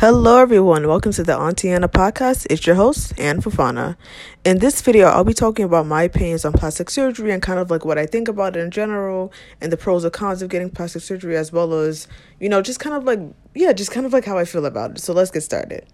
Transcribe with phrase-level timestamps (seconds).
[0.00, 0.86] Hello, everyone.
[0.86, 2.46] Welcome to the Auntie Anna podcast.
[2.50, 3.96] It's your host, Anne Fafana.
[4.44, 7.70] In this video, I'll be talking about my opinions on plastic surgery and kind of
[7.70, 10.68] like what I think about it in general and the pros and cons of getting
[10.68, 13.20] plastic surgery, as well as, you know, just kind of like,
[13.54, 14.98] yeah, just kind of like how I feel about it.
[14.98, 15.86] So let's get started.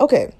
[0.00, 0.32] Okay,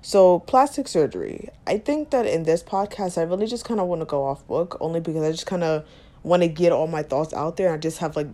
[0.00, 1.48] so plastic surgery.
[1.66, 4.46] I think that in this podcast, I really just kind of want to go off
[4.46, 5.84] book only because I just kind of
[6.22, 7.74] want to get all my thoughts out there.
[7.74, 8.28] I just have like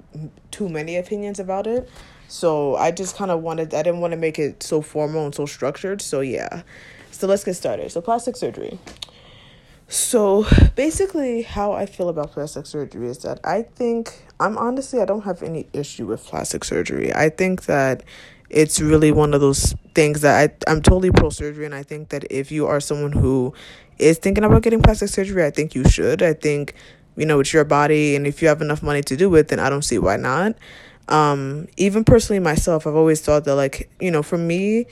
[0.50, 1.88] too many opinions about it.
[2.30, 5.34] So I just kind of wanted, I didn't want to make it so formal and
[5.34, 6.00] so structured.
[6.00, 6.62] So yeah.
[7.10, 7.90] So let's get started.
[7.90, 8.78] So plastic surgery.
[9.88, 10.46] So
[10.76, 15.24] basically, how I feel about plastic surgery is that I think, I'm honestly, I don't
[15.24, 17.12] have any issue with plastic surgery.
[17.12, 18.04] I think that
[18.48, 21.66] it's really one of those things that I, I'm totally pro surgery.
[21.66, 23.52] And I think that if you are someone who
[23.98, 26.22] is thinking about getting plastic surgery, I think you should.
[26.22, 26.74] I think,
[27.16, 28.14] you know, it's your body.
[28.14, 30.54] And if you have enough money to do it, then I don't see why not.
[31.08, 34.86] Um, even personally myself, I've always thought that like, you know, for me,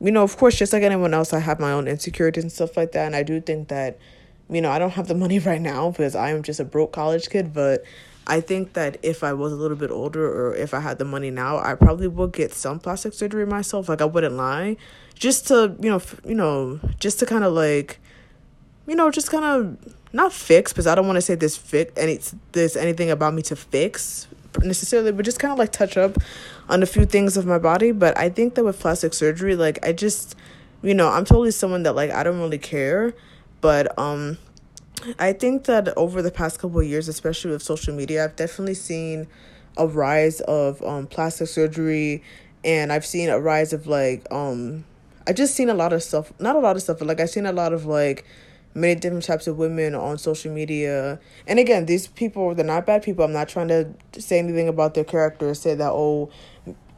[0.00, 2.76] you know, of course, just like anyone else, I have my own insecurities and stuff
[2.76, 3.06] like that.
[3.06, 3.98] And I do think that,
[4.48, 6.92] you know, I don't have the money right now because I am just a broke
[6.92, 7.84] college kid, but
[8.26, 11.04] I think that if I was a little bit older or if I had the
[11.04, 13.88] money now, I probably would get some plastic surgery myself.
[13.88, 14.76] Like I wouldn't lie,
[15.14, 17.98] just to you know, f- you know, just to kind of like,
[18.86, 21.92] you know, just kind of not fix because I don't want to say this fix
[21.96, 22.20] any
[22.52, 24.28] there's anything about me to fix
[24.58, 26.16] necessarily, but just kind of like touch up
[26.68, 27.92] on a few things of my body.
[27.92, 30.36] But I think that with plastic surgery, like I just,
[30.82, 33.14] you know, I'm totally someone that like I don't really care,
[33.60, 34.38] but um,
[35.18, 38.74] I think that over the past couple of years, especially with social media, I've definitely
[38.74, 39.26] seen
[39.76, 42.22] a rise of um plastic surgery,
[42.64, 44.84] and I've seen a rise of like um,
[45.26, 47.30] I just seen a lot of stuff, not a lot of stuff, but like I've
[47.30, 48.24] seen a lot of like
[48.74, 51.18] many different types of women on social media.
[51.46, 53.24] And again, these people, they're not bad people.
[53.24, 56.30] I'm not trying to say anything about their character, say that, oh,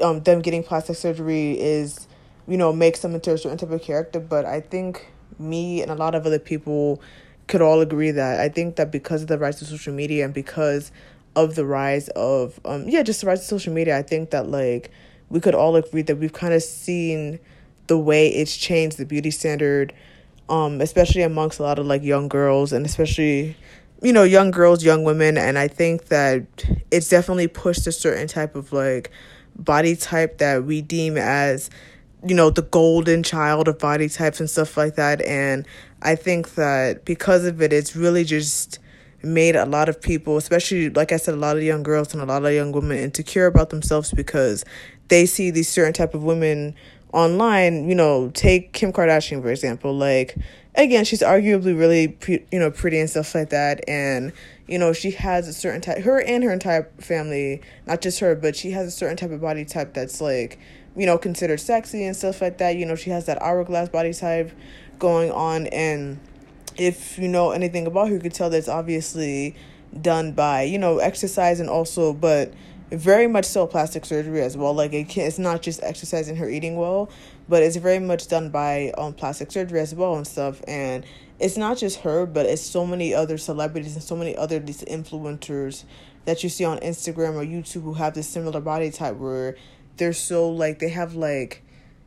[0.01, 2.09] um, them getting plastic surgery is,
[2.47, 4.21] you know, makes them into a certain type of character.
[4.21, 7.01] But I think me and a lot of other people
[7.49, 10.35] could all agree that I think that because of the rise of social media and
[10.35, 10.93] because
[11.35, 14.49] of the rise of, um, yeah, just the rise of social media, I think that,
[14.49, 14.91] like,
[15.31, 17.41] we could all agree that we've kind of seen
[17.87, 19.93] the way it's changed the beauty standard
[20.49, 23.57] um, especially amongst a lot of like young girls and especially
[24.03, 25.39] you know young girls young women.
[25.39, 26.45] And i think that
[26.91, 29.11] it's definitely pushed a certain type of like
[29.57, 31.71] body type that we deem as
[32.27, 35.23] you know the golden child of body types and stuff like that.
[35.23, 35.67] And
[36.03, 38.79] i think that because of it it's really just
[39.25, 42.21] made a lot of people especially like i said a lot of young girls and
[42.21, 44.65] a lot of young women insecure about themselves because
[45.09, 46.75] they see these certain type of women
[47.13, 49.95] online, you know, take Kim Kardashian for example.
[49.95, 50.37] Like
[50.75, 54.33] again, she's arguably really pre- you know pretty and stuff like that, and
[54.67, 55.99] you know she has a certain type.
[55.99, 59.41] Her and her entire family, not just her, but she has a certain type of
[59.41, 60.59] body type that's like
[60.97, 62.77] you know considered sexy and stuff like that.
[62.77, 64.53] You know she has that hourglass body type
[64.99, 66.21] going on, and
[66.77, 69.55] if you know anything about her, you could tell that's obviously
[70.01, 72.51] done by you know exercise and also but
[72.93, 74.75] very much so plastic surgery as well.
[74.75, 77.11] Like it can, it's not just exercising her eating well,
[77.49, 80.63] but it's very much done by um plastic surgery as well and stuff.
[80.69, 81.05] And
[81.39, 84.83] it's not just her, but it's so many other celebrities and so many other these
[84.85, 85.85] influencers
[86.25, 89.57] that you see on Instagram or YouTube who have this similar body type where
[89.97, 91.63] they're so like they have like,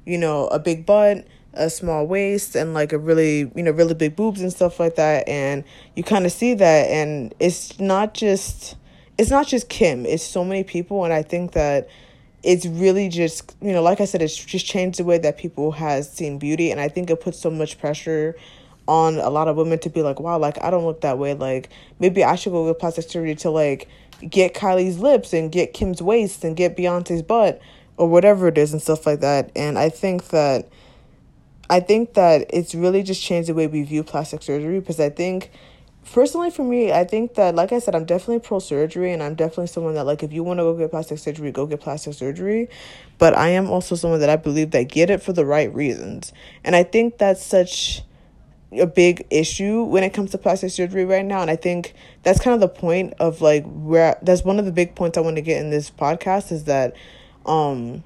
[0.06, 1.25] you know, a big butt,
[1.56, 4.95] a small waist and like a really you know really big boobs and stuff like
[4.95, 5.63] that and
[5.95, 8.75] you kind of see that and it's not just
[9.17, 11.87] it's not just Kim, it's so many people and I think that
[12.45, 15.71] it's really just you know like I said it's just changed the way that people
[15.71, 18.35] has seen beauty and I think it puts so much pressure
[18.87, 21.33] on a lot of women to be like wow like I don't look that way
[21.33, 23.89] like maybe I should go get plastic surgery to like
[24.29, 27.59] get Kylie's lips and get Kim's waist and get Beyonce's butt
[27.97, 30.69] or whatever it is and stuff like that and I think that
[31.67, 35.09] I think that it's really just changed the way we view plastic surgery because I
[35.09, 35.49] think
[36.11, 39.35] personally for me i think that like i said i'm definitely pro surgery and i'm
[39.35, 42.13] definitely someone that like if you want to go get plastic surgery go get plastic
[42.13, 42.69] surgery.
[43.17, 46.33] But i am also someone that i believe that get it for the right reasons.
[46.63, 48.03] And i think that's such
[48.71, 51.94] a big issue when it comes to plastic surgery right now and i think
[52.24, 55.21] that's kind of the point of like where that's one of the big points i
[55.21, 56.94] want to get in this podcast is that
[57.45, 58.03] um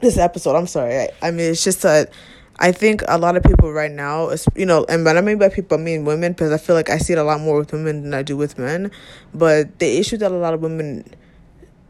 [0.00, 2.12] this episode i'm sorry i, I mean it's just that
[2.62, 5.48] I think a lot of people right now, you know, and when I mean by
[5.48, 7.72] people, I mean women, because I feel like I see it a lot more with
[7.72, 8.90] women than I do with men.
[9.32, 11.04] But the issue that a lot of women,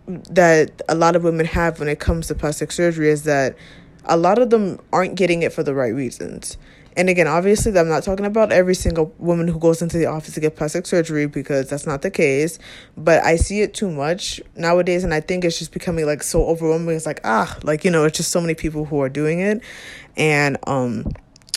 [0.06, 3.56] that a lot of women have when it comes to plastic surgery is that
[4.04, 6.56] a lot of them aren't getting it for the right reasons.
[6.96, 10.34] And again, obviously, I'm not talking about every single woman who goes into the office
[10.34, 12.58] to get plastic surgery because that's not the case.
[12.96, 16.46] But I see it too much nowadays, and I think it's just becoming like so
[16.46, 16.96] overwhelming.
[16.96, 19.62] It's like, ah, like, you know, it's just so many people who are doing it.
[20.16, 21.06] And, um,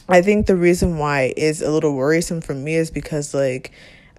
[0.10, 3.72] I think the reason why is a little worrisome for me is because, like,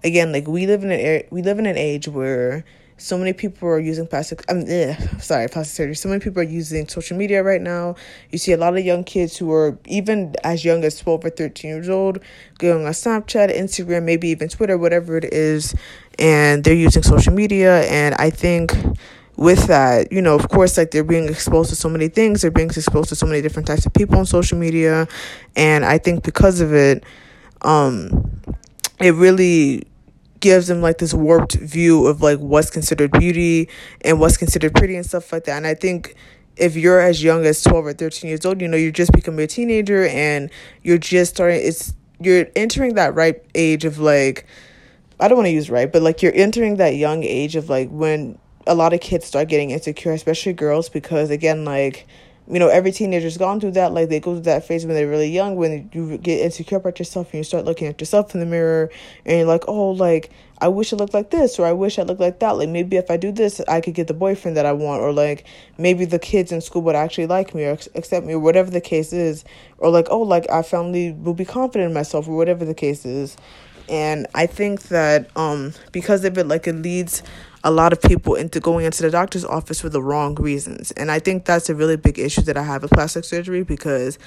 [0.03, 2.63] again, like we live in an we live in an age where
[2.97, 5.95] so many people are using plastic i'm ugh, sorry plastic surgery.
[5.95, 7.95] So many people are using social media right now.
[8.31, 11.29] You see a lot of young kids who are even as young as 12 or
[11.29, 12.19] 13 years old
[12.57, 15.75] going on snapchat instagram maybe even twitter whatever it is
[16.17, 17.83] and they're using social media.
[17.83, 18.73] And i think
[19.37, 22.51] with that, you know, of course, like they're being exposed to so many things, they're
[22.51, 25.07] being exposed to so many different types of people on social media.
[25.55, 27.03] And I think because of it,
[27.61, 28.41] um,
[28.99, 29.83] it really
[30.39, 33.69] gives them like this warped view of like what's considered beauty
[34.01, 35.57] and what's considered pretty and stuff like that.
[35.57, 36.15] And I think
[36.57, 39.41] if you're as young as 12 or 13 years old, you know, you're just becoming
[39.41, 40.49] a teenager and
[40.83, 44.45] you're just starting, it's, you're entering that ripe age of like,
[45.19, 47.89] I don't want to use right, but like you're entering that young age of like
[47.89, 48.37] when
[48.67, 52.07] a lot of kids start getting insecure, especially girls, because again, like,
[52.47, 53.91] you know, every teenager's gone through that.
[53.91, 56.99] Like, they go through that phase when they're really young, when you get insecure about
[56.99, 58.91] yourself and you start looking at yourself in the mirror
[59.25, 62.03] and you're like, oh, like, I wish I looked like this or I wish I
[62.03, 62.51] looked like that.
[62.51, 65.11] Like, maybe if I do this, I could get the boyfriend that I want, or
[65.11, 65.45] like,
[65.77, 68.81] maybe the kids in school would actually like me or accept me, or whatever the
[68.81, 69.43] case is.
[69.79, 73.05] Or like, oh, like, I finally will be confident in myself, or whatever the case
[73.05, 73.35] is.
[73.89, 77.21] And I think that um because of it, like, it leads
[77.65, 80.91] a lot of people into going into the doctor's office for the wrong reasons.
[80.91, 84.19] And I think that's a really big issue that I have with plastic surgery because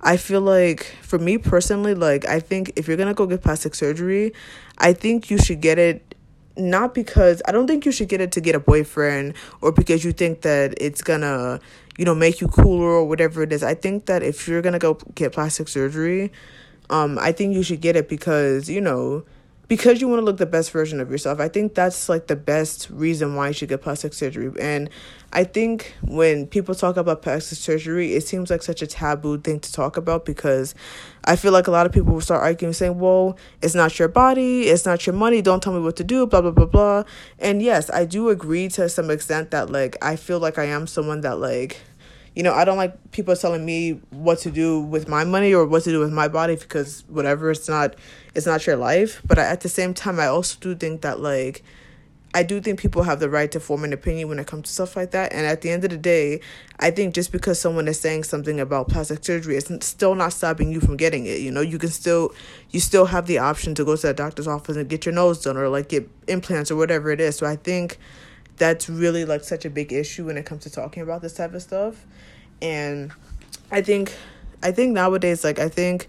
[0.00, 3.74] I feel like for me personally, like I think if you're gonna go get plastic
[3.74, 4.32] surgery,
[4.78, 6.14] I think you should get it
[6.56, 10.04] not because I don't think you should get it to get a boyfriend or because
[10.04, 11.58] you think that it's gonna,
[11.98, 13.64] you know, make you cooler or whatever it is.
[13.64, 16.30] I think that if you're gonna go get plastic surgery,
[16.90, 19.24] um, I think you should get it because, you know,
[19.68, 21.40] because you want to look the best version of yourself.
[21.40, 24.52] I think that's like the best reason why you should get plastic surgery.
[24.60, 24.90] And
[25.32, 29.60] I think when people talk about plastic surgery, it seems like such a taboo thing
[29.60, 30.74] to talk about because
[31.24, 34.08] I feel like a lot of people will start arguing saying, well, it's not your
[34.08, 37.04] body, it's not your money, don't tell me what to do, blah, blah, blah, blah.
[37.38, 40.86] And yes, I do agree to some extent that like I feel like I am
[40.86, 41.80] someone that like
[42.34, 45.66] you know, I don't like people telling me what to do with my money or
[45.66, 47.94] what to do with my body because whatever, it's not
[48.34, 49.22] it's not your life.
[49.24, 51.62] But I, at the same time, I also do think that like
[52.36, 54.72] I do think people have the right to form an opinion when it comes to
[54.72, 55.32] stuff like that.
[55.32, 56.40] And at the end of the day,
[56.80, 60.72] I think just because someone is saying something about plastic surgery, it's still not stopping
[60.72, 61.38] you from getting it.
[61.38, 62.34] You know, you can still
[62.70, 65.40] you still have the option to go to the doctor's office and get your nose
[65.44, 67.36] done or like get implants or whatever it is.
[67.36, 67.98] So I think
[68.56, 71.54] that's really like such a big issue when it comes to talking about this type
[71.54, 72.04] of stuff.
[72.62, 73.12] And
[73.70, 74.14] i think
[74.62, 76.08] i think nowadays like i think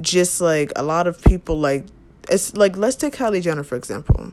[0.00, 1.84] just like a lot of people like
[2.30, 4.32] it's like let's take kylie jenner for example.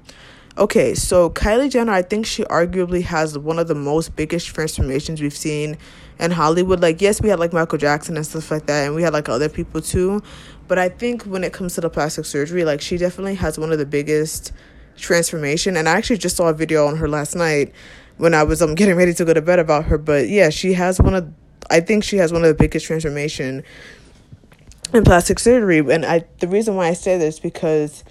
[0.58, 5.22] Okay so kylie jenner i think she arguably has one of the most biggest transformations
[5.22, 5.78] we've seen
[6.20, 6.82] in hollywood.
[6.82, 9.30] Like yes we had like michael jackson and stuff like that and we had like
[9.30, 10.22] other people too.
[10.68, 13.72] But i think when it comes to the plastic surgery like she definitely has one
[13.72, 14.52] of the biggest
[14.98, 15.78] transformation.
[15.78, 17.74] And I actually just saw a video on her last night
[18.18, 19.98] when I was um getting ready to go to bed about her.
[19.98, 21.32] But yeah, she has one of
[21.70, 23.64] I think she has one of the biggest transformation
[24.94, 25.80] in plastic surgery.
[25.80, 28.04] And I the reason why I say this because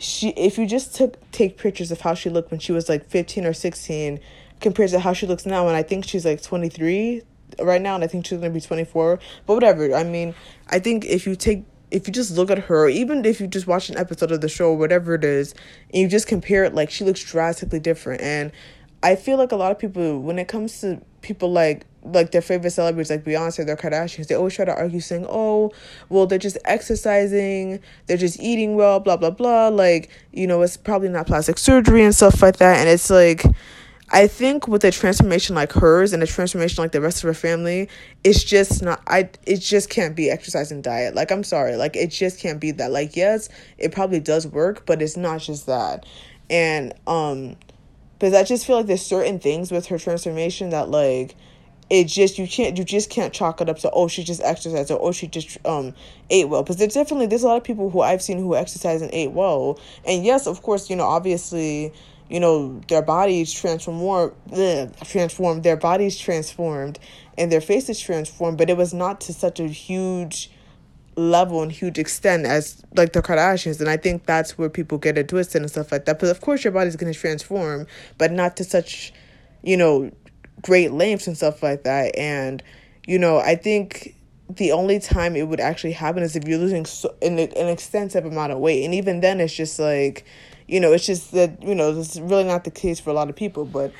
[0.00, 3.08] she if you just took take pictures of how she looked when she was like
[3.08, 4.18] 15 or 16
[4.60, 7.22] compared to how she looks now and I think she's like 23
[7.60, 10.34] right now and I think she's to be 24 but whatever I mean
[10.68, 13.66] I think if you take if you just look at her, even if you just
[13.66, 15.54] watch an episode of the show, or whatever it is,
[15.92, 18.22] and you just compare it, like she looks drastically different.
[18.22, 18.52] And
[19.02, 22.40] I feel like a lot of people, when it comes to people like like their
[22.40, 25.70] favorite celebrities like Beyonce, or their Kardashians, they always try to argue saying, "Oh,
[26.08, 30.76] well, they're just exercising, they're just eating well, blah blah blah." Like you know, it's
[30.76, 32.78] probably not plastic surgery and stuff like that.
[32.78, 33.44] And it's like
[34.12, 37.34] I think with a transformation like hers and a transformation like the rest of her
[37.34, 37.88] family,
[38.24, 41.14] it's just not I it just can't be exercise and diet.
[41.14, 42.90] Like I'm sorry, like it just can't be that.
[42.90, 43.48] Like yes,
[43.78, 46.06] it probably does work, but it's not just that.
[46.48, 47.56] And um
[48.18, 51.36] because I just feel like there's certain things with her transformation that like
[51.88, 54.90] it just you can't you just can't chalk it up to oh she just exercised
[54.90, 55.94] or oh she just um
[56.30, 59.02] ate well because there's definitely there's a lot of people who I've seen who exercise
[59.02, 61.92] and ate well and yes of course you know obviously
[62.30, 66.98] you know their bodies transform eh, transformed their bodies transformed
[67.36, 70.50] and their faces transformed but it was not to such a huge
[71.16, 75.18] level and huge extent as like the Kardashians and I think that's where people get
[75.18, 78.32] it twisted and stuff like that but of course your body's going to transform but
[78.32, 79.12] not to such
[79.62, 80.10] you know
[80.62, 82.62] great lengths and stuff like that and
[83.06, 84.14] you know I think
[84.56, 88.24] the only time it would actually happen is if you're losing so, an, an extensive
[88.24, 88.84] amount of weight.
[88.84, 90.24] And even then, it's just like,
[90.70, 93.28] you know, it's just that, you know, it's really not the case for a lot
[93.28, 93.64] of people.
[93.64, 93.92] But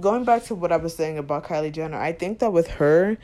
[0.00, 3.18] going back to what I was saying about Kylie Jenner, I think that with her,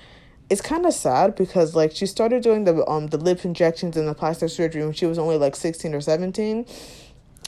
[0.50, 4.06] it's kind of sad because like she started doing the um the lip injections and
[4.06, 6.66] the plastic surgery when she was only like 16 or 17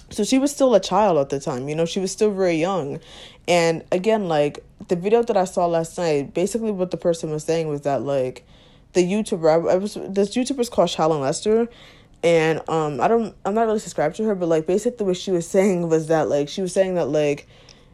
[0.08, 2.56] so she was still a child at the time you know she was still very
[2.56, 2.98] young
[3.46, 7.44] and again like the video that i saw last night basically what the person was
[7.44, 8.46] saying was that like
[8.94, 11.68] the youtuber i, was this youtuber's called Shallon Lester
[12.25, 15.31] and um i don't i'm not really subscribed to her but like basically what she
[15.31, 17.47] was saying was that like she was saying that like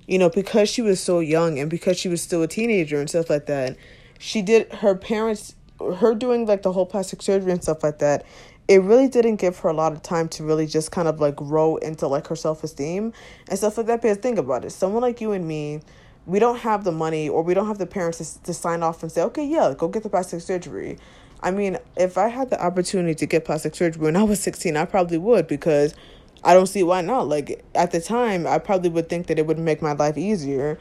[0.07, 3.11] you know because she was so young and because she was still a teenager and
[3.11, 3.77] stuff like that
[4.19, 5.57] she did her parents
[5.99, 8.25] her doing like the whole plastic surgery and stuff like that
[8.69, 11.35] it really didn't give her a lot of time to really just kind of like
[11.35, 13.13] grow into like her self-esteem
[13.49, 14.01] and stuff like that.
[14.01, 15.81] Because think about it someone like you and me
[16.25, 19.03] we don't have the money or we don't have the parents to, to sign off
[19.03, 20.99] and say okay yeah go get the plastic surgery
[21.42, 24.76] i mean if i had the opportunity to get plastic surgery when i was 16
[24.76, 25.94] i probably would because
[26.44, 29.47] i don't see why not like at the time i probably would think that it
[29.47, 30.78] would make my life easier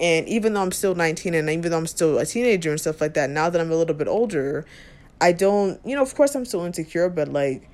[0.00, 3.00] and even though I'm still 19 and even though I'm still a teenager and stuff
[3.00, 4.64] like that, now that I'm a little bit older,
[5.20, 7.68] I don't, you know, of course I'm still insecure, but like,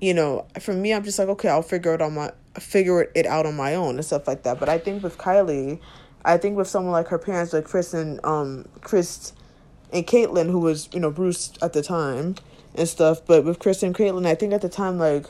[0.00, 3.26] you know, for me, I'm just like, okay, I'll figure it on my, figure it
[3.26, 4.58] out on my own and stuff like that.
[4.58, 5.80] But I think with Kylie,
[6.24, 9.32] I think with someone like her parents, like Kris and, um, Kris
[9.92, 12.36] and Caitlyn, who was, you know, Bruce at the time
[12.74, 15.26] and stuff, but with Kris and Caitlyn, I think at the time, like,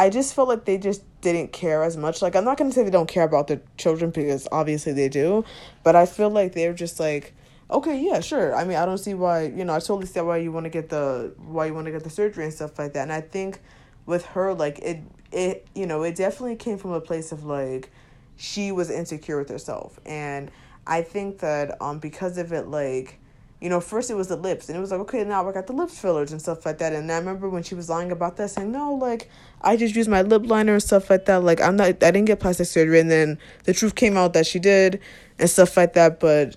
[0.00, 2.22] I just felt like they just didn't care as much.
[2.22, 5.44] Like I'm not gonna say they don't care about their children because obviously they do,
[5.82, 7.34] but I feel like they're just like,
[7.70, 8.54] okay, yeah, sure.
[8.54, 9.74] I mean, I don't see why you know.
[9.74, 12.08] I totally see why you want to get the why you want to get the
[12.08, 13.02] surgery and stuff like that.
[13.02, 13.60] And I think
[14.06, 15.00] with her, like it
[15.32, 17.90] it you know it definitely came from a place of like
[18.36, 20.50] she was insecure with herself, and
[20.86, 23.18] I think that um because of it like
[23.60, 25.66] you know, first it was the lips, and it was like, okay, now I got
[25.66, 26.94] the lip fillers and stuff like that.
[26.94, 30.08] And I remember when she was lying about that, saying, no, like, I just used
[30.08, 31.42] my lip liner and stuff like that.
[31.42, 33.00] Like, I'm not, I didn't get plastic surgery.
[33.00, 35.00] And then the truth came out that she did
[35.38, 36.20] and stuff like that.
[36.20, 36.56] But,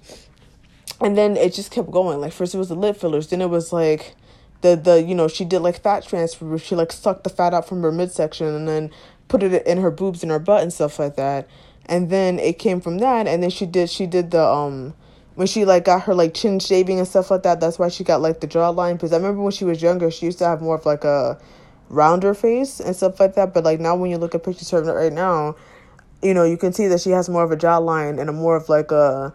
[1.02, 2.22] and then it just kept going.
[2.22, 4.16] Like, first it was the lip fillers, then it was like,
[4.62, 7.54] the, the, you know, she did like fat transfer where she like sucked the fat
[7.54, 8.92] out from her midsection and then
[9.28, 11.50] put it in her boobs and her butt and stuff like that.
[11.86, 13.28] And then it came from that.
[13.28, 14.94] And then she did, she did the, um,
[15.36, 17.60] when she like got her like chin shaving and stuff like that.
[17.60, 18.94] That's why she got like the jawline.
[18.94, 21.40] Because I remember when she was younger, she used to have more of like a
[21.90, 23.54] rounder face and stuff like that.
[23.54, 25.56] But like now, when you look at pictures of her right now,
[26.22, 28.56] you know you can see that she has more of a jawline and a more
[28.56, 29.34] of like a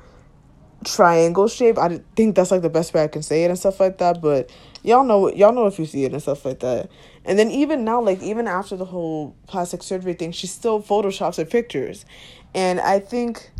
[0.84, 1.78] triangle shape.
[1.78, 4.22] I think that's like the best way I can say it and stuff like that.
[4.22, 4.50] But
[4.82, 6.90] y'all know y'all know if you see it and stuff like that.
[7.24, 11.36] And then even now, like even after the whole plastic surgery thing, she still photoshops
[11.36, 12.06] her pictures,
[12.54, 13.50] and I think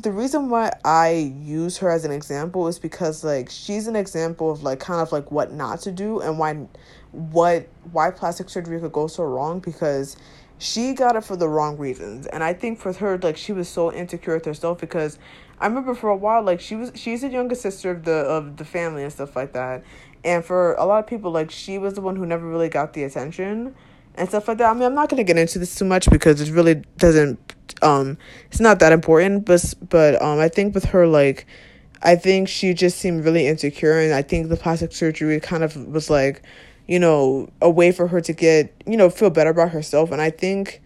[0.00, 4.50] the reason why I use her as an example is because like she's an example
[4.50, 6.66] of like kind of like what not to do and why
[7.10, 10.16] what why plastic surgery could go so wrong because
[10.58, 12.26] she got it for the wrong reasons.
[12.26, 15.18] And I think for her like she was so insecure with herself because
[15.58, 18.56] I remember for a while like she was she's the youngest sister of the of
[18.56, 19.84] the family and stuff like that.
[20.24, 22.94] And for a lot of people like she was the one who never really got
[22.94, 23.74] the attention
[24.14, 24.70] and stuff like that.
[24.70, 27.38] I mean, I'm not gonna get into this too much because it really doesn't.
[27.82, 29.44] Um, it's not that important.
[29.44, 31.46] But but um, I think with her like,
[32.02, 35.76] I think she just seemed really insecure, and I think the plastic surgery kind of
[35.86, 36.42] was like,
[36.86, 40.10] you know, a way for her to get you know feel better about herself.
[40.10, 40.82] And I think,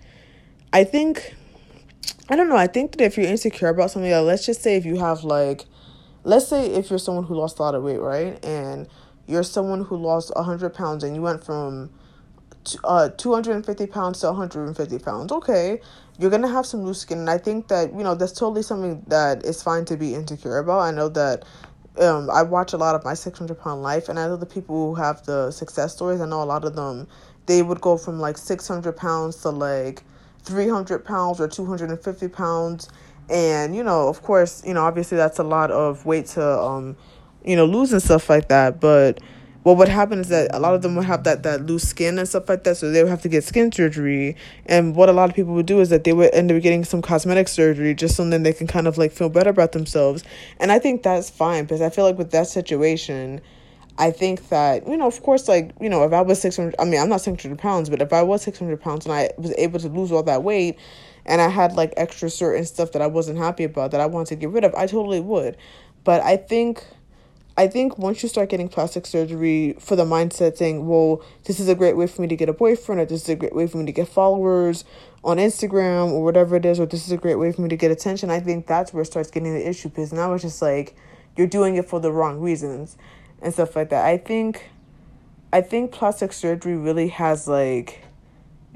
[0.73, 1.35] I think,
[2.29, 2.57] I don't know.
[2.57, 5.25] I think that if you're insecure about something, like, let's just say if you have
[5.25, 5.65] like,
[6.25, 8.87] let's say if you're someone who lost a lot of weight, right, and
[9.27, 11.91] you're someone who lost hundred pounds, and you went from
[12.85, 15.33] uh 250 pounds to 150 pounds.
[15.33, 15.81] Okay
[16.19, 19.03] you're gonna have some loose skin and i think that you know that's totally something
[19.07, 20.81] that is fine to be insecure about.
[20.81, 21.45] I know that
[22.01, 24.95] um i watch a lot of my 600 pound life and i know the people
[24.95, 26.21] who have the success stories.
[26.21, 27.07] I know a lot of them
[27.47, 30.03] they would go from like 600 pounds to like
[30.43, 32.89] 300 pounds or 250 pounds.
[33.29, 36.97] And you know of course you know obviously that's a lot of weight to um
[37.45, 39.21] you know lose and stuff like that but
[39.67, 42.21] what would happen is that a lot of them would have that, that loose skin
[42.21, 44.37] and stuff like that, so they would have to get skin surgery.
[44.67, 46.85] And what a lot of people would do is that they would end up getting
[46.85, 50.23] some cosmetic surgery just so then they can kind of like feel better about themselves.
[50.61, 53.41] And I think that's fine because I feel like with that situation,
[53.99, 56.85] I think that, you know, of course, like, you know, if I was 600, I
[56.85, 59.81] mean, I'm not 600 pounds, but if I was 600 pounds and I was able
[59.81, 60.79] to lose all that weight
[61.25, 64.29] and I had like extra certain stuff that I wasn't happy about that I wanted
[64.29, 65.57] to get rid of, I totally would.
[66.05, 66.87] But I think
[67.59, 71.69] I think once you start getting plastic surgery for the mindset saying, well, this is
[71.69, 73.67] a great way for me to get a boyfriend, or this is a great way
[73.67, 74.85] for me to get followers
[75.25, 77.77] on Instagram, or whatever it is, or this is a great way for me to
[77.77, 80.61] get attention, I think that's where it starts getting the issue because now it's just
[80.61, 80.95] like
[81.37, 82.97] you're doing it for the wrong reasons.
[83.43, 84.05] and stuff like that.
[84.05, 84.71] I think
[85.53, 88.03] I think plastic surgery really has like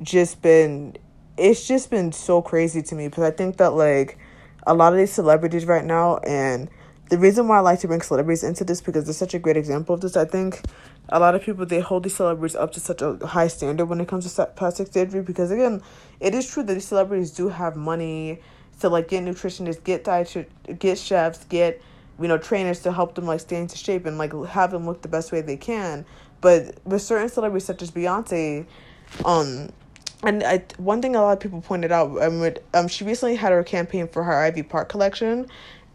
[0.03, 0.97] just been
[1.37, 4.19] it's just been so crazy to me because I think that like
[4.67, 6.71] a lot of these celebrities right now and
[7.11, 9.57] the reason why I like to bring celebrities into this because they're such a great
[9.57, 10.17] example of this.
[10.17, 10.62] I think
[11.09, 14.00] a lot of people they hold these celebrities up to such a high standard when
[14.00, 15.83] it comes to plastic surgery because again,
[16.21, 18.40] it is true that these celebrities do have money
[18.79, 20.49] to like get nutritionists, get diet,
[20.79, 21.83] get chefs, get
[22.21, 25.02] you know trainers to help them like stay into shape and like have them look
[25.02, 26.07] the best way they can.
[26.40, 28.67] But with certain celebrities such as Beyonce,
[29.25, 29.71] um,
[30.23, 33.50] and I one thing a lot of people pointed out, um, um, she recently had
[33.50, 35.49] her campaign for her Ivy Park collection,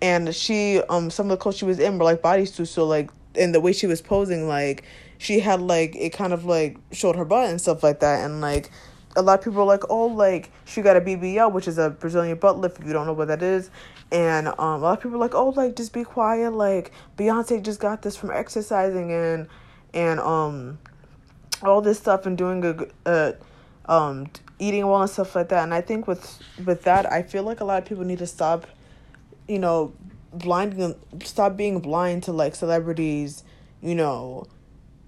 [0.05, 3.09] and she um some of the clothes she was in were like bodysuits, so like
[3.35, 4.83] and the way she was posing, like
[5.17, 8.39] she had like it kind of like showed her butt and stuff like that, and
[8.39, 8.69] like
[9.15, 11.89] a lot of people are like, oh, like she got a BBL, which is a
[11.89, 12.79] Brazilian butt lift.
[12.79, 13.71] If you don't know what that is,
[14.11, 16.51] and um, a lot of people are like, oh, like just be quiet.
[16.51, 19.47] Like Beyonce just got this from exercising and
[19.93, 20.77] and um
[21.63, 23.31] all this stuff and doing a uh
[23.87, 24.27] um
[24.59, 25.63] eating well and stuff like that.
[25.63, 28.27] And I think with with that, I feel like a lot of people need to
[28.27, 28.67] stop,
[29.47, 29.93] you know,
[30.33, 33.43] blinding stop being blind to like celebrities,
[33.81, 34.45] you know,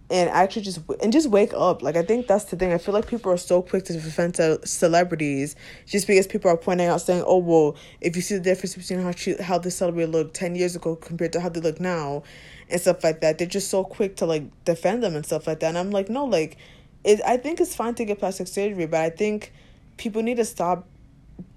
[0.09, 1.81] and actually just and just wake up.
[1.81, 2.71] Like I think that's the thing.
[2.71, 6.87] I feel like people are so quick to defend celebrities just because people are pointing
[6.87, 10.09] out saying, "Oh well, if you see the difference between how she, how the celebrity
[10.11, 12.23] looked ten years ago compared to how they look now,
[12.69, 15.59] and stuff like that," they're just so quick to like defend them and stuff like
[15.59, 15.67] that.
[15.67, 16.57] And I'm like, no, like,
[17.03, 17.19] it.
[17.25, 19.51] I think it's fine to get plastic surgery, but I think
[19.97, 20.87] people need to stop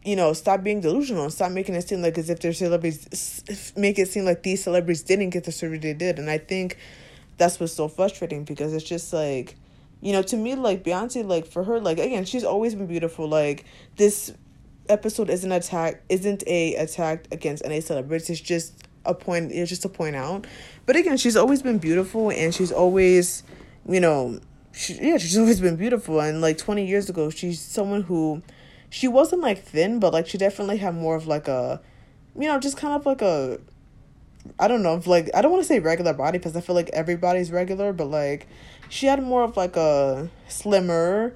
[0.04, 3.72] you know, stop being delusional and stop making it seem like as if their celebrities
[3.76, 6.18] make it seem like these celebrities didn't get the surgery they did.
[6.18, 6.78] And I think
[7.36, 9.56] that's what's so frustrating because it's just like
[10.02, 13.28] you know to me like beyonce like for her like again she's always been beautiful.
[13.28, 13.64] Like
[13.96, 14.32] this
[14.88, 18.30] episode isn't attack isn't a attack against any celebrities.
[18.30, 20.46] It's just a point it's just a point out.
[20.86, 23.42] But again she's always been beautiful and she's always
[23.86, 24.40] you know
[24.72, 26.20] she, yeah she's always been beautiful.
[26.20, 28.42] And like 20 years ago she's someone who
[28.90, 31.80] she wasn't like thin but like she definitely had more of like a
[32.36, 33.58] you know just kind of like a
[34.58, 36.90] I don't know like I don't want to say regular body because I feel like
[36.90, 38.46] everybody's regular, but like
[38.88, 41.34] she had more of like a slimmer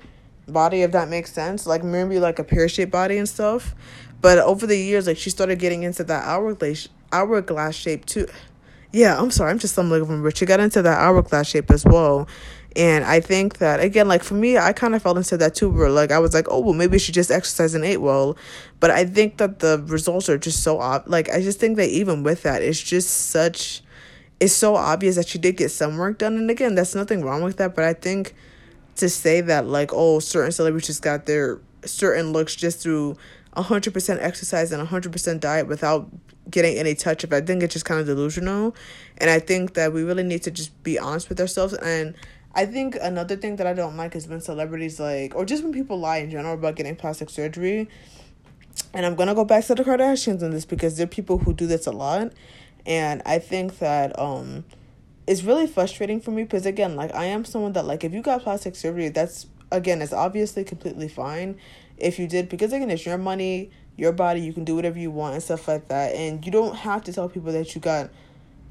[0.49, 1.67] body if that makes sense.
[1.67, 3.75] Like maybe like a pear shaped body and stuff.
[4.21, 8.27] But over the years, like she started getting into that hourglass hourglass shape too.
[8.93, 11.71] Yeah, I'm sorry, I'm just some of them, but she got into that hourglass shape
[11.71, 12.29] as well.
[12.77, 15.71] And I think that again, like for me, I kind of fell into that too,
[15.71, 18.37] where like I was like, oh well, maybe she just exercised and ate well.
[18.81, 21.89] But I think that the results are just so ob- like I just think that
[21.89, 23.83] even with that, it's just such,
[24.41, 26.37] it's so obvious that she did get some work done.
[26.37, 27.77] And again, that's nothing wrong with that.
[27.77, 28.35] But I think
[28.97, 33.17] to say that like oh, certain celebrities got their certain looks just through
[33.57, 36.09] 100% exercise and 100% diet without
[36.51, 37.37] getting any touch of it.
[37.37, 38.75] I think it's just kind of delusional.
[39.19, 42.15] And I think that we really need to just be honest with ourselves and
[42.55, 45.73] I think another thing that I don't like is when celebrities like, or just when
[45.73, 47.89] people lie in general about getting plastic surgery.
[48.93, 51.53] And I'm gonna go back to the Kardashians on this because there are people who
[51.53, 52.33] do this a lot,
[52.87, 54.65] and I think that um,
[55.27, 58.23] it's really frustrating for me because again, like I am someone that like if you
[58.23, 61.59] got plastic surgery, that's again, it's obviously completely fine.
[61.97, 65.11] If you did because again, it's your money, your body, you can do whatever you
[65.11, 68.11] want and stuff like that, and you don't have to tell people that you got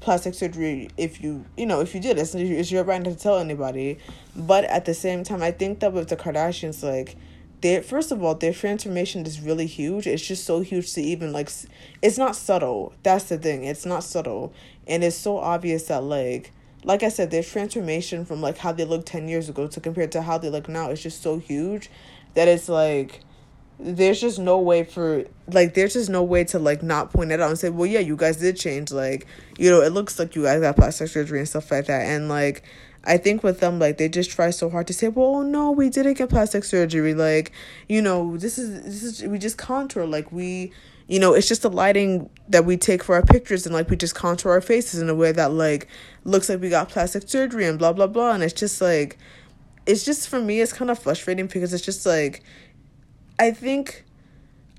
[0.04, 3.38] plastic surgery if you you know if you did it's, it's your right to tell
[3.38, 3.98] anybody.
[4.36, 7.16] But at the same time i think that with the kardashians like
[7.62, 10.06] their first of all their transformation is really huge.
[10.06, 11.50] It's just so huge to even like
[12.02, 12.92] it's not subtle.
[13.02, 13.64] That's the thing.
[13.64, 14.52] It's not subtle.
[14.86, 16.52] And it's so obvious that like
[16.84, 20.12] like i said their transformation from like how they looked 10 years ago to compared
[20.12, 21.88] to how they look now is just so huge
[22.34, 23.20] that it's like
[23.78, 27.40] there's just no way for like there's just no way to like not point it
[27.40, 29.26] out and say well yeah you guys did change like
[29.58, 32.02] you know it looks like you guys got plastic surgery and stuff like that.
[32.02, 32.62] And like
[33.04, 35.90] i think with them like they just try so hard to say well no we
[35.90, 37.52] didn't get plastic surgery like
[37.88, 40.72] you know this is this is we just contour like we
[41.06, 43.96] you know it's just the lighting that we take for our pictures and like we
[43.96, 45.88] just contour our faces in a way that like
[46.24, 48.32] looks like we got plastic surgery and blah blah blah.
[48.32, 49.18] And it's just like
[49.86, 52.42] it's just for me it's kind of frustrating because it's just like
[53.38, 54.04] I think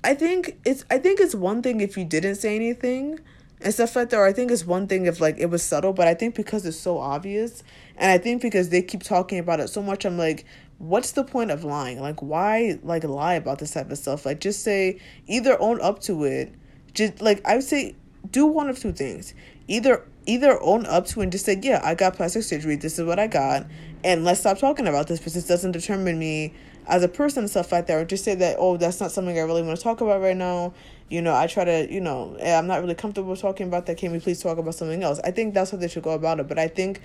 [0.02, 3.20] I think it's I think it's one thing if you didn't say anything
[3.60, 5.92] and stuff like that, or I think it's one thing if like it was subtle,
[5.92, 7.62] but I think because it's so obvious
[7.96, 10.44] and I think because they keep talking about it so much, I'm like,
[10.78, 12.00] what's the point of lying?
[12.00, 14.24] Like why like lie about this type of stuff?
[14.24, 16.54] Like just say either own up to it.
[16.94, 17.94] Just like I would say
[18.30, 19.34] do one of two things.
[19.68, 22.98] Either either own up to it and just say, Yeah, I got plastic surgery, this
[22.98, 23.66] is what I got
[24.06, 26.54] and let's stop talking about this because this doesn't determine me
[26.88, 29.36] as a person and stuff like that, or just say that, oh, that's not something
[29.38, 30.72] I really want to talk about right now.
[31.08, 33.96] you know, I try to, you know, eh, I'm not really comfortable talking about that.
[33.96, 35.20] Can we please talk about something else?
[35.22, 36.48] I think that's how they should go about it.
[36.48, 37.00] But I think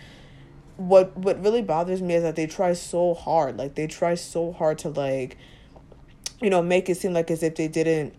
[0.77, 3.57] what what really bothers me is that they try so hard.
[3.57, 5.37] Like they try so hard to like,
[6.41, 8.13] you know, make it seem like as if they didn't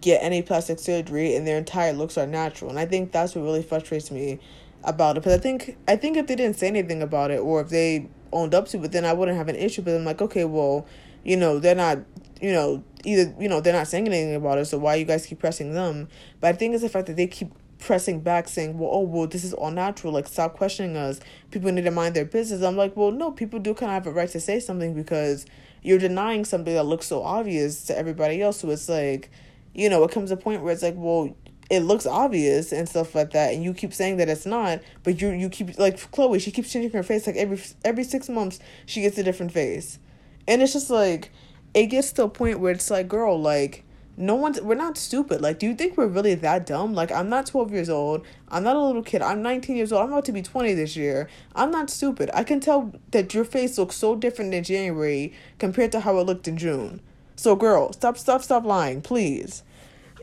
[0.00, 2.70] get any plastic surgery and their entire looks are natural.
[2.70, 4.38] And I think that's what really frustrates me
[4.84, 5.22] about it.
[5.22, 8.08] But I think I think if they didn't say anything about it or if they
[8.32, 9.82] owned up to but then I wouldn't have an issue.
[9.82, 10.86] But I'm like, okay, well,
[11.24, 11.98] you know, they're not,
[12.40, 15.26] you know, either, you know, they're not saying anything about it, so why you guys
[15.26, 16.08] keep pressing them?
[16.40, 19.26] But I think it's the fact that they keep pressing back saying, well, oh, well,
[19.26, 20.12] this is all natural.
[20.12, 21.20] Like, stop questioning us.
[21.50, 22.62] People need to mind their business.
[22.62, 25.46] I'm like, well, no, people do kind of have a right to say something because
[25.82, 28.60] you're denying something that looks so obvious to everybody else.
[28.60, 29.30] So it's like,
[29.74, 31.34] you know, it comes a point where it's like, well,
[31.72, 35.22] it looks obvious and stuff like that, and you keep saying that it's not, but
[35.22, 38.60] you you keep like Khloe, she keeps changing her face like every every six months
[38.84, 39.98] she gets a different face,
[40.46, 41.30] and it's just like
[41.72, 43.84] it gets to a point where it's like, girl, like
[44.18, 45.40] no one's we're not stupid.
[45.40, 46.92] Like, do you think we're really that dumb?
[46.92, 48.26] Like, I'm not 12 years old.
[48.48, 49.22] I'm not a little kid.
[49.22, 50.02] I'm 19 years old.
[50.02, 51.26] I'm about to be 20 this year.
[51.54, 52.28] I'm not stupid.
[52.34, 56.26] I can tell that your face looks so different in January compared to how it
[56.26, 57.00] looked in June.
[57.36, 59.62] So, girl, stop, stop, stop lying, please.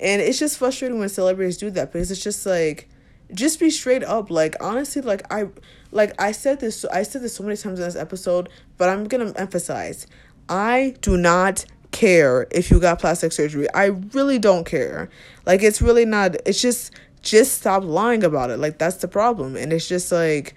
[0.02, 2.90] And it's just frustrating when celebrities do that because it's just like,
[3.34, 4.30] just be straight up.
[4.30, 5.50] Like, honestly, like I,
[5.92, 9.06] like I said this, I said this so many times in this episode, but I'm
[9.08, 10.08] gonna emphasize,
[10.48, 13.68] I do not care if you got plastic surgery.
[13.74, 15.10] I really don't care.
[15.46, 18.58] Like it's really not it's just just stop lying about it.
[18.58, 19.56] Like that's the problem.
[19.56, 20.56] And it's just like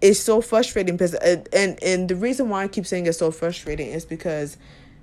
[0.00, 3.88] it's so frustrating because and, and the reason why I keep saying it's so frustrating
[3.88, 4.56] is because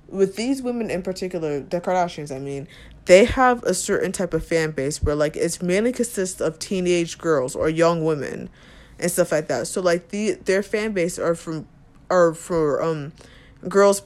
[0.08, 2.68] with these women in particular, the Kardashians, I mean,
[3.06, 7.18] they have a certain type of fan base where like it's mainly consists of teenage
[7.18, 8.48] girls or young women
[8.98, 9.66] and stuff like that.
[9.66, 11.66] So like the their fan base are from
[12.10, 13.12] are for um
[13.68, 14.00] girls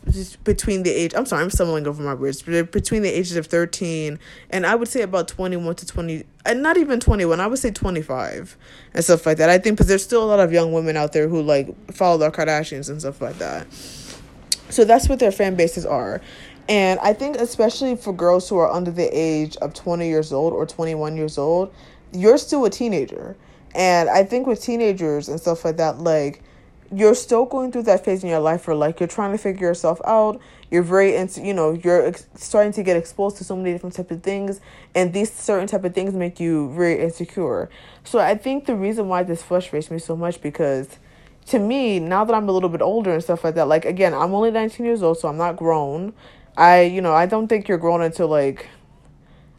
[0.45, 3.47] between the age I'm sorry I'm stumbling over my words but between the ages of
[3.47, 4.19] 13
[4.51, 7.71] and I would say about 21 to 20 and not even 21 I would say
[7.71, 8.57] 25
[8.93, 9.49] and stuff like that.
[9.49, 12.19] I think because there's still a lot of young women out there who like follow
[12.19, 13.67] the Kardashians and stuff like that.
[14.69, 16.21] So that's what their fan bases are
[16.69, 20.53] and I think especially for girls who are under the age of 20 years old
[20.53, 21.73] or 21 years old
[22.13, 23.37] you're still a teenager.
[23.75, 26.43] And I think with teenagers and stuff like that like
[26.93, 29.67] you're still going through that phase in your life where like you're trying to figure
[29.67, 30.41] yourself out.
[30.71, 33.95] You're very into you know you're ex- starting to get exposed to so many different
[33.95, 34.61] type of things.
[34.95, 37.69] And these certain type of things make you very insecure.
[38.05, 40.99] So i think the reason why this frustrates me so much because
[41.47, 44.13] to me now that i'm a little bit older and stuff like that like again
[44.13, 46.13] i'm only 19 years old so i'm not grown
[46.57, 48.69] i you know i don't think you're grown until like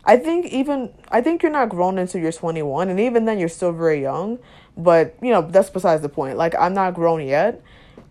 [0.10, 3.49] I think even I think you're not grown until you're 21 and even then you're
[3.49, 4.39] still very young
[4.77, 6.38] but you know that's besides the point.
[6.38, 7.62] Like i'm not grown yet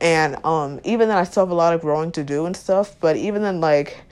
[0.01, 2.96] and um even then i still have a lot of growing to do and stuff
[3.01, 4.03] but even then like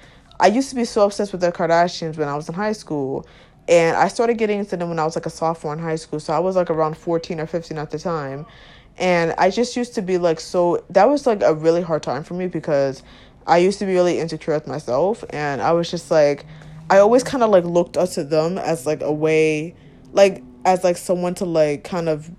[0.41, 3.27] i used to be so obsessed with the kardashians when i was in high school
[3.69, 6.19] and i started getting into them when i was like a sophomore in high school
[6.19, 8.47] so i was like around 14 or 15 at the time
[8.97, 12.25] and i just used to be like so that was like a really hard time
[12.25, 13.03] for me because
[13.47, 16.47] i used to be really insecure with myself and i was just like
[16.91, 19.75] i always kind of like looked up to them as like a way
[20.13, 22.31] like as like someone to like kind of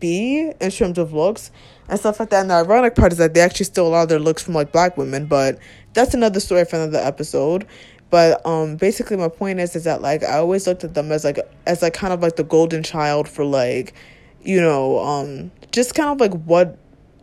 [0.00, 1.50] be in terms of looks
[1.88, 2.40] and stuff like that.
[2.40, 4.54] And the ironic part is that they actually steal a lot of their looks from
[4.54, 5.58] like black women, but
[5.92, 7.66] that's another story for another episode.
[8.10, 11.24] But um basically my point is is that like I always looked at them as
[11.24, 13.94] like as like kind of like the golden child for like,
[14.42, 16.78] you know, um just kind of like what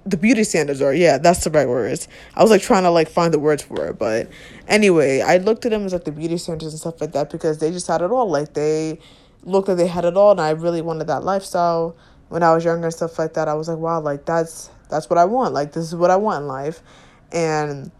[0.05, 0.93] the beauty standards are.
[0.93, 2.07] Yeah, that's the right words.
[2.35, 4.29] I was like trying to like find the words for it, but
[4.67, 7.59] anyway, I looked at them as like the beauty standards and stuff like that because
[7.59, 8.29] they just had it all.
[8.29, 8.99] Like they
[9.43, 11.95] looked like they had it all and I really wanted that lifestyle
[12.29, 15.09] when I was younger and stuff like that, I was like, wow, like that's that's
[15.09, 15.53] what I want.
[15.53, 16.81] Like this is what I want in life.
[17.31, 17.91] And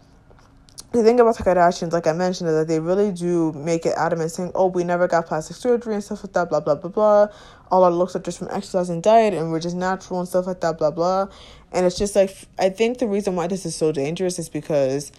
[0.92, 3.94] the thing about the Kardashians, like I mentioned, is that they really do make it
[3.96, 6.90] adamant saying, oh, we never got plastic surgery and stuff like that, blah, blah, blah,
[6.90, 7.28] blah.
[7.70, 10.48] All our looks are just from exercise and diet and we're just natural and stuff
[10.48, 11.28] like that, blah, blah.
[11.70, 15.12] And it's just like, I think the reason why this is so dangerous is because,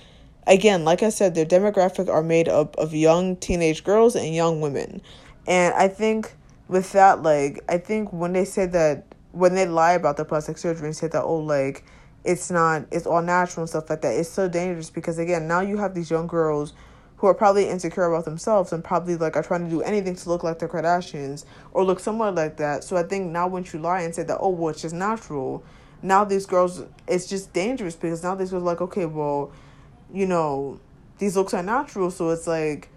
[0.45, 4.59] again, like I said, their demographic are made up of young teenage girls and young
[4.59, 5.01] women.
[5.47, 6.33] And I think
[6.67, 10.57] with that, like, I think when they say that, when they lie about the plastic
[10.57, 11.85] surgery and say that, oh, like,
[12.23, 15.61] it's not, it's all natural and stuff like that, it's so dangerous because, again, now
[15.61, 16.73] you have these young girls
[17.17, 20.29] who are probably insecure about themselves and probably, like, are trying to do anything to
[20.29, 22.83] look like the Kardashians or look somewhat like that.
[22.83, 25.63] So I think now once you lie and say that, oh, well, it's just natural,
[26.01, 29.51] now these girls, it's just dangerous because now these girls are like, okay, well,
[30.11, 30.79] you know,
[31.19, 32.89] these looks are natural, so it's like,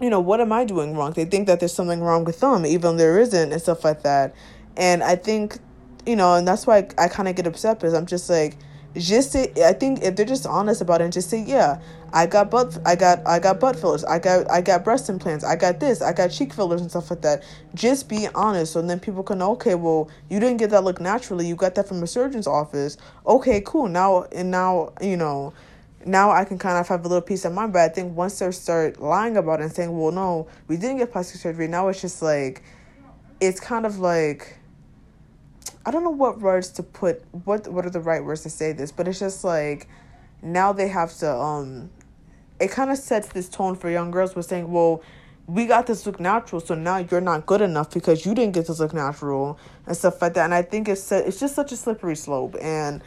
[0.00, 1.12] you know, what am I doing wrong?
[1.12, 4.34] They think that there's something wrong with them, even there isn't, and stuff like that.
[4.76, 5.58] And I think,
[6.06, 8.56] you know, and that's why I, I kind of get upset because I'm just like,
[8.96, 11.80] just say I think if they're just honest about it and just say, yeah,
[12.12, 15.44] I got butt I got I got butt fillers, I got I got breast implants,
[15.44, 17.44] I got this, I got cheek fillers and stuff like that.
[17.74, 21.00] Just be honest so then people can know, okay, well, you didn't get that look
[21.00, 22.96] naturally, you got that from a surgeon's office.
[23.26, 23.88] Okay, cool.
[23.88, 25.52] Now and now, you know,
[26.04, 27.72] now I can kind of have a little peace of mind.
[27.72, 30.98] But I think once they start lying about it and saying, well, no, we didn't
[30.98, 32.62] get plastic surgery, now it's just like,
[33.40, 34.58] it's kind of like,
[35.86, 38.72] I don't know what words to put, what what are the right words to say
[38.72, 39.88] this, but it's just like,
[40.42, 41.90] now they have to, um,
[42.60, 45.02] it kind of sets this tone for young girls with saying, well,
[45.46, 48.66] we got this look natural, so now you're not good enough because you didn't get
[48.66, 50.44] this look natural and stuff like that.
[50.44, 53.02] And I think it's it's just such a slippery slope, and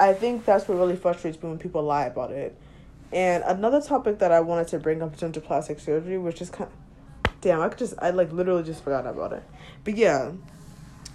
[0.00, 2.56] I think that's what really frustrates me when people lie about it.
[3.12, 6.40] And another topic that I wanted to bring up in terms of plastic surgery, which
[6.40, 9.42] is kind of, damn, I could just, I like literally just forgot about it.
[9.84, 10.32] But yeah,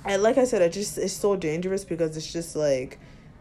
[0.05, 2.99] and like I said, I just, it's so dangerous because it's just like,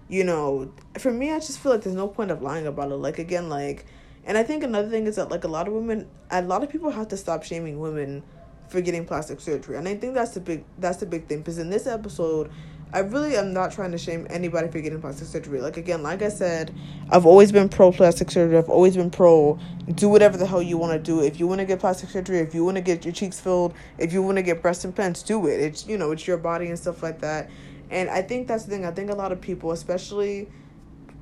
[0.08, 2.96] you know, for me, I just feel like there's no point of lying about it.
[2.96, 3.86] Like, again, like,
[4.24, 6.70] and I think another thing is that, like, a lot of women, a lot of
[6.70, 8.22] people have to stop shaming women
[8.68, 9.76] for getting plastic surgery.
[9.76, 11.38] And I think that's the big, that's the big thing.
[11.38, 12.50] Because in this episode,
[12.92, 15.60] I really am not trying to shame anybody for getting plastic surgery.
[15.60, 16.72] Like again, like I said,
[17.10, 18.56] I've always been pro plastic surgery.
[18.56, 19.58] I've always been pro
[19.92, 21.20] do whatever the hell you want to do.
[21.20, 23.74] If you want to get plastic surgery, if you want to get your cheeks filled,
[23.98, 25.60] if you want to get breast implants, do it.
[25.60, 27.50] It's you know, it's your body and stuff like that.
[27.90, 28.84] And I think that's the thing.
[28.84, 30.48] I think a lot of people, especially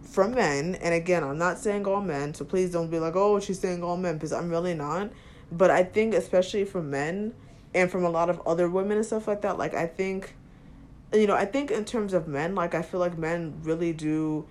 [0.02, 3.40] from men, and again, I'm not saying all men, so please don't be like, "Oh,
[3.40, 5.10] she's saying all men," because I'm really not.
[5.50, 7.34] But I think especially from men
[7.74, 10.34] and from a lot of other women and stuff like that, like I think
[11.12, 14.46] you know, I think in terms of men, like I feel like men really do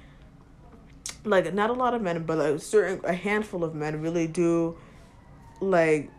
[1.24, 4.78] like not a lot of men, but a certain a handful of men really do
[5.60, 6.10] like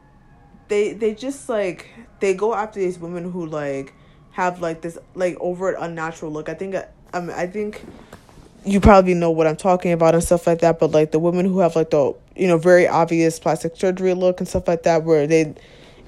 [0.68, 1.88] they they just like
[2.20, 3.94] they go after these women who like
[4.32, 6.48] have like this like overt unnatural look.
[6.48, 6.76] I think
[7.12, 7.84] I mean I think
[8.64, 11.46] you probably know what I'm talking about and stuff like that, but like the women
[11.46, 15.04] who have like the you know very obvious plastic surgery look and stuff like that
[15.04, 15.54] where they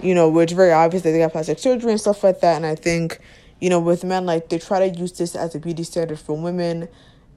[0.03, 2.66] you know, it's very obvious that they got plastic surgery and stuff like that and
[2.66, 3.20] I think
[3.61, 6.37] you know, with men, like they try to use this as a beauty standard for
[6.37, 6.88] women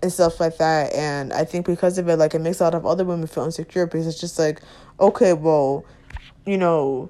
[0.02, 0.94] and stuff like that.
[0.94, 3.46] And I think because of it, like it makes a lot of other women feel
[3.46, 4.62] insecure because it's just like,
[5.00, 5.86] okay, well,
[6.46, 7.10] you know,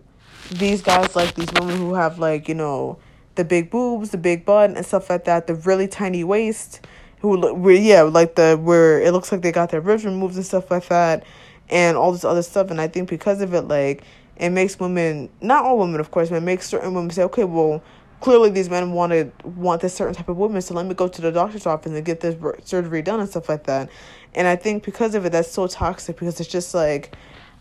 [0.52, 2.98] these guys like these women who have like, you know,
[3.36, 6.86] the big boobs, the big butt and stuff like that, the really tiny waist,
[7.20, 10.36] who look where yeah, like the where it looks like they got their ribs removed
[10.36, 11.24] and stuff like that
[11.70, 12.72] and all this other stuff.
[12.72, 14.04] And I think because of it, like
[14.38, 17.43] it makes women not all women of course, but it makes certain women say, Okay,
[17.43, 17.84] well,
[18.19, 21.21] clearly these men wanted want this certain type of woman so let me go to
[21.21, 23.89] the doctor's office and get this surgery done and stuff like that.
[24.34, 27.15] And i think because of it that's so toxic because it's just like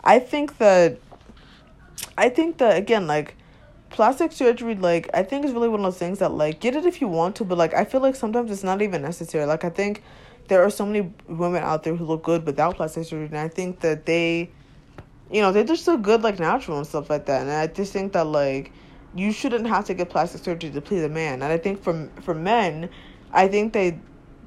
[0.04, 0.98] i think that
[2.18, 3.34] i think that again like
[3.90, 6.84] plastic surgery like i think is really one of those things that like get it
[6.84, 9.44] if you want to but like i feel like sometimes it's not even necessary.
[9.46, 10.02] Like i think
[10.48, 13.48] there are so many women out there who look good without plastic surgery and i
[13.48, 14.50] think that they
[15.30, 17.42] you know they just look good like natural and stuff like that.
[17.42, 18.72] And i just think that like
[19.16, 21.42] you shouldn't have to get plastic surgery to please a man.
[21.42, 22.90] And I think for for men,
[23.32, 23.98] I think they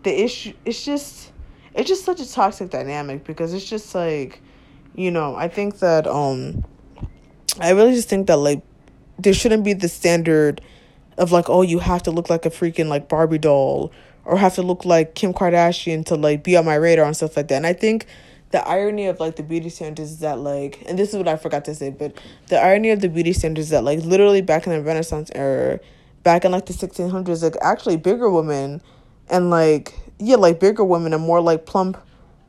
[0.04, 1.32] the issue it's just
[1.74, 4.42] it's just such a toxic dynamic because it's just like
[4.96, 6.64] you know, I think that um
[7.60, 8.62] I really just think that like
[9.18, 10.62] there shouldn't be the standard
[11.18, 13.92] of like oh you have to look like a freaking like Barbie doll
[14.26, 17.36] or have to look like Kim Kardashian to like be on my radar and stuff
[17.36, 17.56] like that.
[17.56, 18.06] And I think
[18.52, 21.38] the irony of like the beauty standards is that like and this is what I
[21.38, 24.66] forgot to say, but the irony of the beauty standards is that like literally back
[24.66, 25.80] in the Renaissance era,
[26.24, 28.82] back in like the sixteen hundreds, like actually bigger women
[29.30, 31.98] and like yeah, like bigger women and more like plump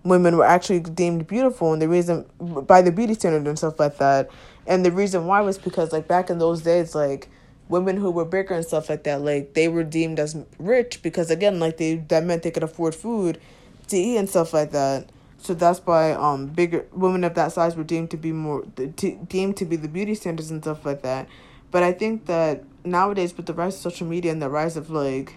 [0.02, 3.98] women were actually deemed beautiful and the reason by the beauty standard and stuff like
[3.98, 4.30] that.
[4.66, 7.28] And the reason why was because like back in those days, like
[7.68, 11.30] women who were bigger and stuff like that, like they were deemed as rich because
[11.30, 13.40] again, like they that meant they could afford food
[13.88, 15.08] to eat and stuff like that.
[15.42, 19.56] So that's why um bigger women of that size were deemed to be more deemed
[19.56, 21.28] to be the beauty standards and stuff like that.
[21.70, 24.90] But I think that nowadays with the rise of social media and the rise of
[24.90, 25.36] like,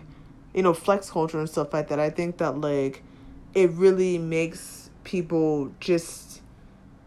[0.53, 3.01] you know, flex culture and stuff like that, I think that like
[3.53, 6.41] it really makes people just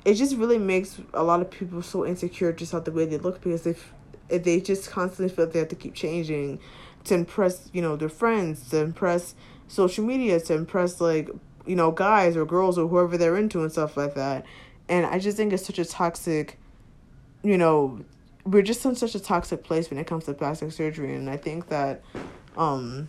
[0.04, 3.18] it just really makes a lot of people so insecure just about the way they
[3.18, 3.92] look because if
[4.30, 6.58] if they just constantly feel they have to keep changing
[7.04, 9.34] to impress, you know, their friends, to impress
[9.68, 11.28] social media, to impress like
[11.66, 14.44] you know, guys or girls or whoever they're into and stuff like that.
[14.88, 16.58] And I just think it's such a toxic,
[17.42, 18.04] you know,
[18.44, 21.14] we're just in such a toxic place when it comes to plastic surgery.
[21.14, 22.02] And I think that,
[22.56, 23.08] um,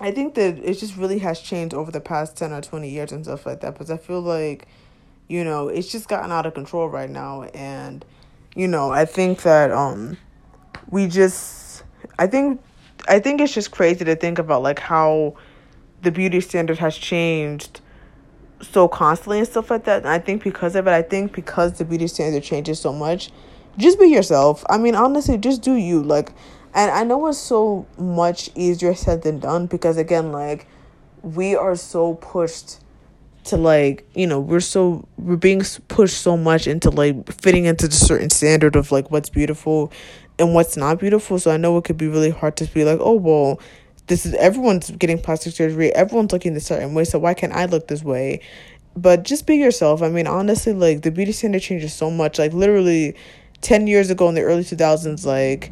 [0.00, 3.12] I think that it just really has changed over the past 10 or 20 years
[3.12, 3.74] and stuff like that.
[3.74, 4.66] Because I feel like,
[5.28, 7.42] you know, it's just gotten out of control right now.
[7.42, 8.04] And,
[8.56, 10.16] you know, I think that, um,
[10.88, 11.82] we just,
[12.18, 12.62] I think,
[13.08, 15.36] I think it's just crazy to think about like how,
[16.02, 17.80] the beauty standard has changed
[18.62, 19.98] so constantly and stuff like that.
[19.98, 23.30] And I think because of it, I think because the beauty standard changes so much,
[23.76, 24.64] just be yourself.
[24.68, 26.02] I mean, honestly, just do you.
[26.02, 26.32] Like,
[26.74, 30.66] and I know it's so much easier said than done because, again, like,
[31.22, 32.78] we are so pushed
[33.42, 37.88] to like you know we're so we're being pushed so much into like fitting into
[37.88, 39.90] the certain standard of like what's beautiful
[40.38, 42.98] and what's not beautiful so i know it could be really hard to be like
[43.00, 43.58] oh well
[44.10, 45.94] this is everyone's getting plastic surgery.
[45.94, 48.40] Everyone's looking a certain way so why can't i look this way?
[48.96, 50.02] But just be yourself.
[50.02, 52.38] I mean honestly like the beauty standard changes so much.
[52.38, 53.14] Like literally
[53.60, 55.70] 10 years ago in the early 2000s like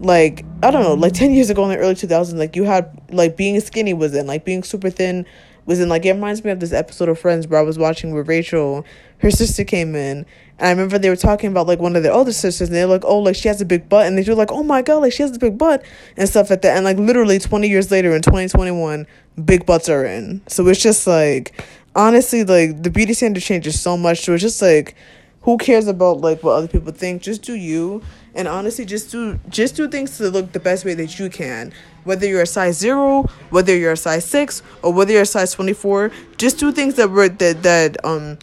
[0.00, 2.98] like i don't know like 10 years ago in the early 2000s like you had
[3.10, 5.26] like being skinny was in like being super thin
[5.66, 8.12] was in like it reminds me of this episode of Friends where I was watching
[8.12, 8.84] where Rachel,
[9.18, 10.26] her sister came in,
[10.60, 12.86] and I remember they were talking about like one of their older sisters, and they're
[12.86, 14.98] like, oh, like she has a big butt, and they were like, oh my god,
[14.98, 15.82] like she has a big butt
[16.18, 19.06] and stuff like that, and like literally twenty years later in twenty twenty one,
[19.42, 20.42] big butts are in.
[20.48, 21.58] So it's just like
[21.96, 24.20] honestly, like the beauty standard changes so much.
[24.20, 24.94] So it's just like
[25.42, 27.22] who cares about like what other people think?
[27.22, 28.02] Just do you.
[28.34, 31.72] And honestly just do just do things to look the best way that you can.
[32.04, 35.52] Whether you're a size 0 whether you're a size 6 or whether you're a size
[35.52, 38.38] 24 just do things that work that that um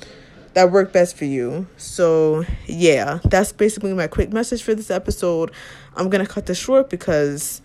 [0.58, 5.52] that work best for you so yeah that's basically my quick message for this episode
[5.96, 7.62] i'm gonna cut this short because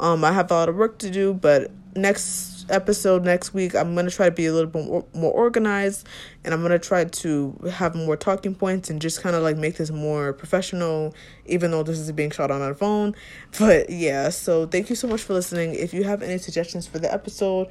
[0.00, 3.94] um i have a lot of work to do but next episode next week, I'm
[3.94, 6.06] going to try to be a little bit more, organized
[6.44, 9.56] and I'm going to try to have more talking points and just kind of like
[9.56, 11.14] make this more professional,
[11.46, 13.14] even though this is being shot on our phone.
[13.58, 15.74] But yeah, so thank you so much for listening.
[15.74, 17.68] If you have any suggestions for the episode,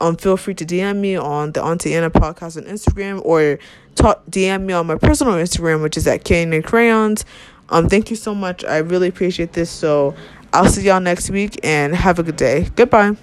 [0.00, 3.58] um, feel free to DM me on the Auntie Anna podcast on Instagram or
[3.94, 7.24] talk, DM me on my personal Instagram, which is at Canyon Crayons.
[7.68, 8.64] Um, thank you so much.
[8.64, 9.70] I really appreciate this.
[9.70, 10.14] So
[10.52, 12.68] I'll see y'all next week and have a good day.
[12.74, 13.16] Goodbye.